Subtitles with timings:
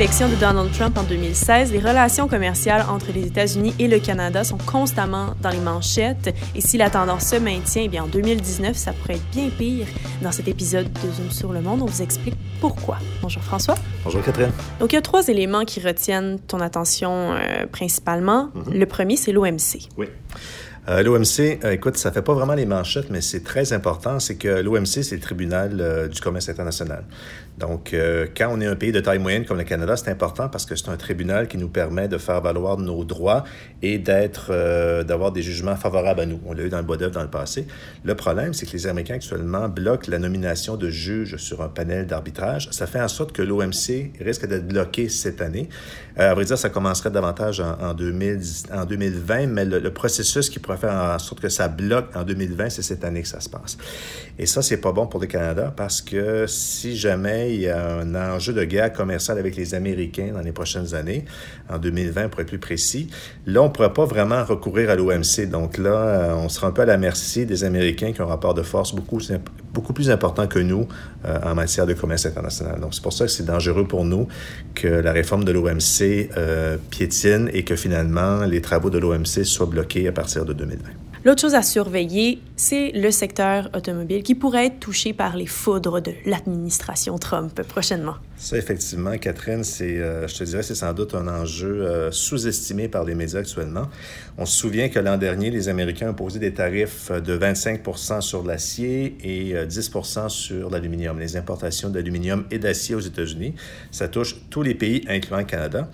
[0.00, 4.44] l'élection de Donald Trump en 2016, les relations commerciales entre les États-Unis et le Canada
[4.44, 6.34] sont constamment dans les manchettes.
[6.54, 9.86] Et si la tendance se maintient, eh bien en 2019, ça pourrait être bien pire.
[10.22, 12.96] Dans cet épisode de Zoom sur le monde, on vous explique pourquoi.
[13.20, 13.74] Bonjour François.
[14.02, 14.52] Bonjour Catherine.
[14.78, 18.48] Donc il y a trois éléments qui retiennent ton attention euh, principalement.
[18.54, 18.78] Mhm.
[18.78, 19.86] Le premier, c'est l'OMC.
[19.98, 20.06] Oui.
[20.88, 24.18] Euh, L'OMC, euh, écoute, ça fait pas vraiment les manchettes, mais c'est très important.
[24.18, 27.04] C'est que l'OMC, c'est le tribunal euh, du commerce international.
[27.58, 27.94] Donc,
[28.34, 30.76] quand on est un pays de taille moyenne comme le Canada, c'est important parce que
[30.76, 33.44] c'est un tribunal qui nous permet de faire valoir nos droits
[33.82, 34.50] et d'être,
[35.02, 36.40] d'avoir des jugements favorables à nous.
[36.46, 37.66] On l'a eu dans le bois d'œuvre dans le passé.
[38.02, 42.06] Le problème, c'est que les Américains actuellement bloquent la nomination de juges sur un panel
[42.06, 42.68] d'arbitrage.
[42.70, 45.68] Ça fait en sorte que l'OMC risque d'être bloqué cette année.
[46.16, 50.48] À vrai dire, ça commencerait davantage en, en, 2010, en 2020, mais le, le processus
[50.48, 53.40] qui pourrait faire en sorte que ça bloque en 2020, c'est cette année que ça
[53.40, 53.76] se passe.
[54.38, 57.98] Et ça, c'est pas bon pour le Canada parce que si jamais il y a
[57.98, 61.24] un enjeu de guerre commerciale avec les Américains dans les prochaines années,
[61.68, 63.08] en 2020 pour être plus précis,
[63.46, 65.48] là, on ne pourrait pas vraiment recourir à l'OMC.
[65.50, 68.54] Donc là, on sera un peu à la merci des Américains qui ont un rapport
[68.54, 69.20] de force beaucoup,
[69.72, 70.86] beaucoup plus important que nous
[71.24, 72.80] euh, en matière de commerce international.
[72.80, 74.28] Donc c'est pour ça que c'est dangereux pour nous
[74.74, 79.66] que la réforme de l'OMC euh, piétine et que finalement les travaux de l'OMC soient
[79.66, 81.09] bloqués à partir de 2020.
[81.22, 86.00] L'autre chose à surveiller, c'est le secteur automobile qui pourrait être touché par les foudres
[86.00, 88.14] de l'administration Trump prochainement.
[88.38, 92.88] Ça, effectivement, Catherine, c'est, euh, je te dirais, c'est sans doute un enjeu euh, sous-estimé
[92.88, 93.88] par les médias actuellement.
[94.38, 98.42] On se souvient que l'an dernier, les Américains ont posé des tarifs de 25% sur
[98.42, 103.54] l'acier et euh, 10% sur l'aluminium, les importations d'aluminium et d'acier aux États-Unis.
[103.90, 105.90] Ça touche tous les pays, incluant le Canada.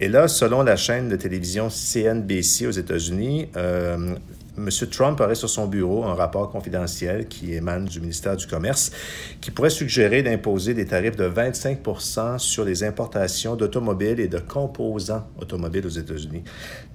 [0.00, 4.16] Et là, selon la chaîne de télévision CNBC aux États-Unis, euh,
[4.58, 4.68] M.
[4.90, 8.92] Trump aurait sur son bureau un rapport confidentiel qui émane du ministère du Commerce
[9.40, 15.26] qui pourrait suggérer d'imposer des tarifs de 25% sur les importations d'automobiles et de composants
[15.40, 16.42] automobiles aux États-Unis.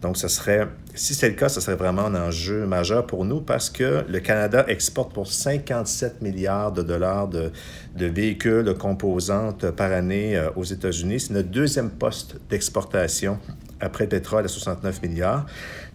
[0.01, 3.41] Donc, ce serait, si c'est le cas, ce serait vraiment un enjeu majeur pour nous
[3.41, 7.51] parce que le Canada exporte pour 57 milliards de dollars de,
[7.95, 11.21] de véhicules, de composantes par année aux États-Unis.
[11.21, 13.39] C'est notre deuxième poste d'exportation
[13.79, 15.45] après le pétrole à 69 milliards.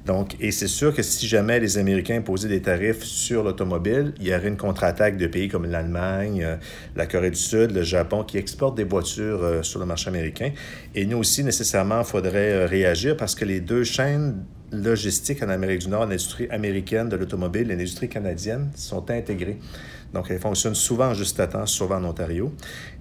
[0.07, 4.27] Donc, et c'est sûr que si jamais les Américains imposaient des tarifs sur l'automobile, il
[4.27, 6.57] y aurait une contre-attaque de pays comme l'Allemagne, euh,
[6.97, 10.51] la Corée du Sud, le Japon, qui exportent des voitures euh, sur le marché américain.
[10.97, 15.51] Et nous aussi, nécessairement, il faudrait euh, réagir parce que les deux chaînes logistiques en
[15.51, 19.59] Amérique du Nord, l'industrie américaine de l'automobile et l'industrie canadienne, sont intégrées.
[20.13, 22.53] Donc, elles fonctionnent souvent en juste à temps, souvent en Ontario.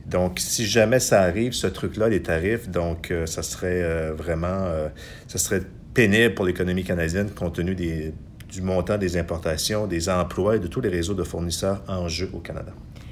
[0.05, 4.47] Donc, si jamais ça arrive, ce truc-là, les tarifs, donc, euh, ça serait euh, vraiment,
[4.47, 4.87] euh,
[5.27, 5.61] ça serait
[5.93, 8.13] pénible pour l'économie canadienne compte tenu des,
[8.49, 12.29] du montant des importations, des emplois et de tous les réseaux de fournisseurs en jeu
[12.33, 12.71] au Canada.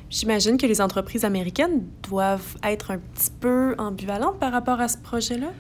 [0.10, 4.98] J'imagine que les entreprises américaines doivent être un petit peu ambivalentes par rapport à ce
[4.98, 5.52] projet-là.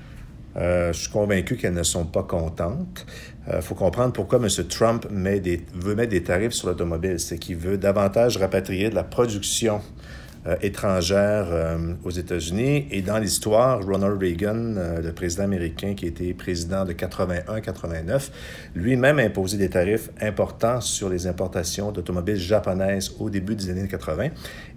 [0.57, 3.05] Euh, je suis convaincu qu'elles ne sont pas contentes.
[3.47, 4.47] Il euh, faut comprendre pourquoi M.
[4.67, 7.19] Trump met des, veut mettre des tarifs sur l'automobile.
[7.19, 9.81] C'est qu'il veut davantage rapatrier de la production
[10.47, 12.87] euh, étrangère euh, aux États-Unis.
[12.91, 18.29] Et dans l'histoire, Ronald Reagan, euh, le président américain qui était président de 81-89,
[18.73, 23.89] lui-même a imposé des tarifs importants sur les importations d'automobiles japonaises au début des années
[23.89, 24.29] 80.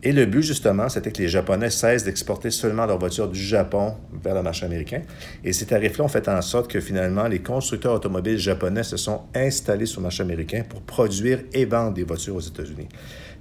[0.03, 3.95] Et le but, justement, c'était que les Japonais cessent d'exporter seulement leurs voitures du Japon
[4.21, 5.03] vers le marché américain.
[5.45, 9.21] Et ces tarifs-là ont fait en sorte que finalement, les constructeurs automobiles japonais se sont
[9.33, 12.89] installés sur le marché américain pour produire et vendre des voitures aux États-Unis.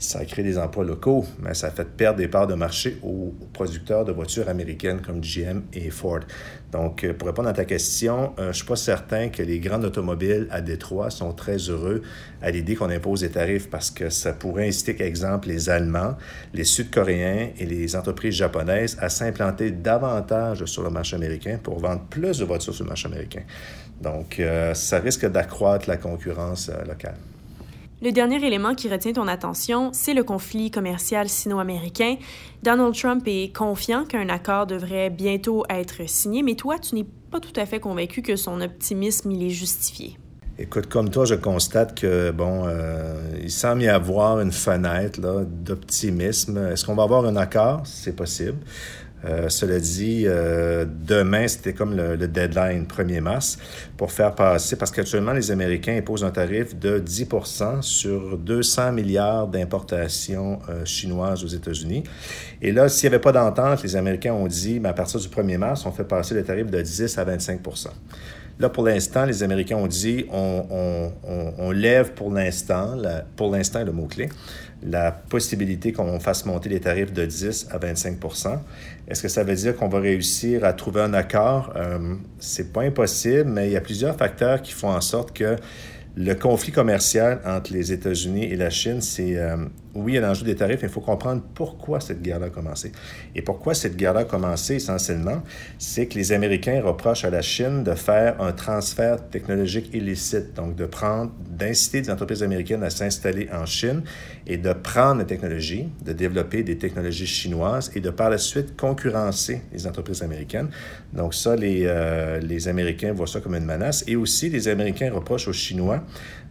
[0.02, 2.98] Ça a créé des emplois locaux, mais ça a fait perdre des parts de marché
[3.04, 6.22] aux producteurs de voitures américaines comme GM et Ford.
[6.72, 9.86] Donc, pour répondre à ta question, euh, je ne suis pas certain que les grandes
[9.86, 12.02] automobiles à Détroit sont très heureux
[12.42, 16.18] à l'idée qu'on impose des tarifs parce que ça pourrait inciter, par exemple, les Allemands,
[16.56, 22.02] les Sud-Coréens et les entreprises japonaises à s'implanter davantage sur le marché américain pour vendre
[22.10, 23.44] plus de voitures sur le marché américain.
[24.02, 27.18] Donc, euh, ça risque d'accroître la concurrence euh, locale.
[28.04, 32.16] Le dernier élément qui retient ton attention, c'est le conflit commercial sino-américain.
[32.64, 37.40] Donald Trump est confiant qu'un accord devrait bientôt être signé, mais toi, tu n'es pas
[37.40, 40.18] tout à fait convaincu que son optimisme il est justifié.
[40.58, 46.58] Écoute, comme toi, je constate que, bon, euh, il semble y avoir une fenêtre d'optimisme.
[46.72, 47.82] Est-ce qu'on va avoir un accord?
[47.86, 48.58] C'est possible.
[49.26, 53.58] Euh, cela dit, euh, demain, c'était comme le, le, deadline, 1er mars,
[53.98, 59.48] pour faire passer, parce qu'actuellement, les Américains imposent un tarif de 10% sur 200 milliards
[59.48, 62.04] d'importations euh, chinoises aux États-Unis.
[62.62, 65.28] Et là, s'il n'y avait pas d'entente, les Américains ont dit, mais à partir du
[65.28, 67.60] 1er mars, on fait passer le tarif de 10 à 25
[68.60, 72.96] Là, pour l'instant, les Américains ont dit on, lève pour l'instant,
[73.36, 74.30] pour l'instant le mot-clé,
[74.84, 78.60] la possibilité qu'on fasse monter les tarifs de 10 à 25%
[79.08, 81.74] Est-ce que ça veut dire qu'on va réussir à trouver un accord?
[81.76, 85.56] Euh, c'est pas impossible, mais il y a plusieurs facteurs qui font en sorte que
[86.16, 89.56] le conflit commercial entre les États-Unis et la Chine, c'est euh,
[89.94, 92.50] oui, il y a l'enjeu des tarifs, mais il faut comprendre pourquoi cette guerre-là a
[92.50, 92.92] commencé.
[93.36, 95.42] Et pourquoi cette guerre-là a commencé essentiellement,
[95.78, 100.76] c'est que les Américains reprochent à la Chine de faire un transfert technologique illicite, donc
[100.76, 104.04] de prendre, d'inciter des entreprises américaines à s'installer en Chine
[104.48, 108.78] et de prendre la technologie, de développer des technologies chinoises et de par la suite
[108.78, 110.70] concurrencer les entreprises américaines.
[111.14, 114.04] Donc ça, les, euh, les Américains voient ça comme une menace.
[114.08, 116.04] Et aussi, les Américains reprochent aux Chinois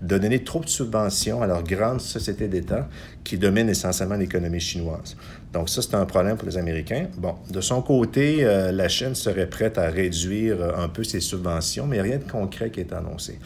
[0.02, 2.88] de donner trop de subventions à leurs grandes sociétés d'État
[3.30, 5.16] qui dominent essentiellement l'économie chinoise.
[5.52, 7.06] Donc ça, c'est un problème pour les Américains.
[7.16, 11.20] Bon, de son côté, euh, la Chine serait prête à réduire euh, un peu ses
[11.20, 13.38] subventions, mais rien de concret qui est annoncé.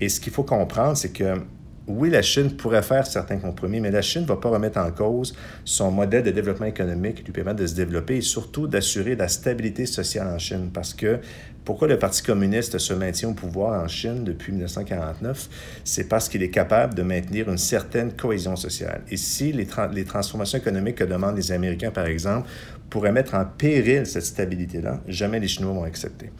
[0.00, 1.42] Et ce qu'il faut comprendre, c'est que
[1.88, 4.90] oui, la Chine pourrait faire certains compromis, mais la Chine ne va pas remettre en
[4.90, 9.28] cause son modèle de développement économique lui permet de se développer et surtout d'assurer la
[9.28, 10.70] stabilité sociale en Chine.
[10.72, 11.18] Parce que
[11.64, 15.48] pourquoi le Parti communiste se maintient au pouvoir en Chine depuis 1949?
[15.84, 19.02] C'est parce qu'il est capable de maintenir une certaine cohésion sociale.
[19.10, 22.48] Et si les, les transformations économiques que demandent les Américains, par exemple,
[22.88, 26.30] pourraient mettre en péril cette stabilité-là, jamais les Chinois vont accepter.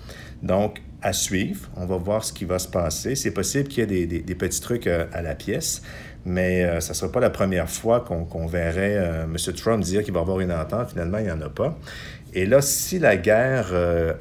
[0.42, 1.68] Donc, à suivre.
[1.76, 3.14] On va voir ce qui va se passer.
[3.14, 5.82] C'est possible qu'il y ait des, petits trucs euh, à la pièce,
[6.24, 9.36] mais euh, ça ne sera pas la première fois qu'on verrait euh, M.
[9.54, 10.90] Trump dire qu'il va avoir une entente.
[10.90, 11.78] Finalement, il n'y en a pas.
[12.34, 13.72] Et là, si la guerre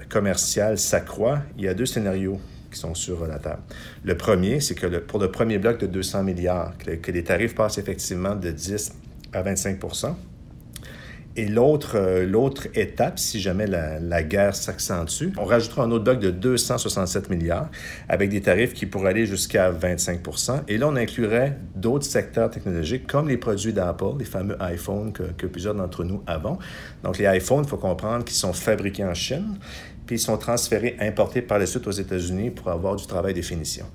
[0.07, 2.39] commerciale s'accroît, il y a deux scénarios
[2.71, 3.61] qui sont sur la table.
[4.05, 7.77] Le premier, c'est que pour le premier bloc de 200 milliards, que les tarifs passent
[7.77, 8.93] effectivement de 10
[9.33, 9.77] à 25
[11.37, 16.19] et l'autre, euh, l'autre étape, si jamais la, guerre s'accentue, on rajoutera un autre bloc
[16.19, 17.69] de 267 milliards
[18.09, 23.05] avec des tarifs qui pourraient aller jusqu'à 25% Et là, on inclurait d'autres secteurs technologiques
[23.05, 26.57] comme les produits d'Apple, les fameux iPhones que, que plusieurs d'entre nous avons.
[27.03, 29.57] Donc, les iPhones, il faut comprendre qu'ils sont fabriqués en Chine
[30.07, 33.41] puis ils sont transférés, importés par la suite aux États-Unis pour avoir du travail de
[33.41, 33.85] finition.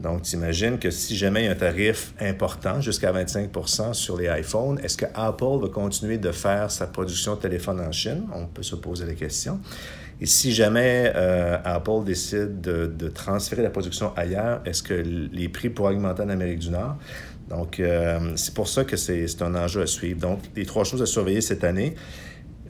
[0.00, 4.16] Donc, tu imagines que si jamais il y a un tarif important, jusqu'à 25% sur
[4.16, 8.24] les iPhones, est-ce que Apple va continuer de faire sa production de téléphones en Chine?
[8.32, 9.60] On peut se poser la question.
[10.20, 15.68] Et si jamais euh, Apple décide de, transférer la production ailleurs, est-ce que les prix
[15.68, 16.96] pourraient augmenter en Amérique du Nord?
[17.48, 20.20] Donc, euh, c'est pour ça que c'est un enjeu à suivre.
[20.20, 21.94] Donc, les trois choses à surveiller cette année.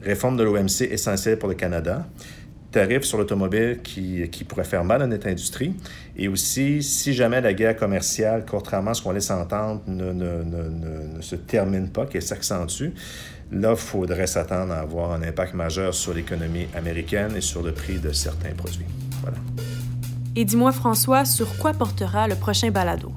[0.01, 2.07] Réforme de l'OMC essentielle pour le Canada
[2.71, 5.73] tarifs sur l'automobile qui, qui pourraient faire mal à notre industrie.
[6.17, 10.43] Et aussi, si jamais la guerre commerciale, contrairement à ce qu'on laisse entendre, ne, ne,
[10.43, 12.89] ne, ne se termine pas, qu'elle s'accentue,
[13.51, 17.71] là, il faudrait s'attendre à avoir un impact majeur sur l'économie américaine et sur le
[17.71, 18.85] prix de certains produits.
[19.21, 19.37] Voilà.
[20.35, 23.11] Et dis-moi, François, sur quoi portera le prochain balado?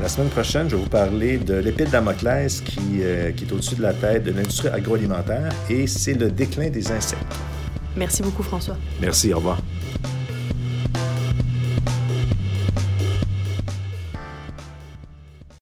[0.00, 3.52] La semaine prochaine, je vais vous parler de l'épée de Damoclès qui, euh, qui est
[3.52, 7.36] au-dessus de la tête de l'industrie agroalimentaire et c'est le déclin des insectes.
[7.98, 8.76] Merci beaucoup, François.
[9.00, 9.58] Merci, au revoir.